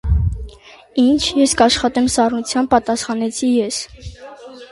-Ի՜նչ, 1.03 1.25
ես 1.39 1.53
կաշխատեմ,- 1.59 2.09
սառնությամբ 2.15 2.73
պատասխանեցի 2.73 3.53
ես: 3.59 3.81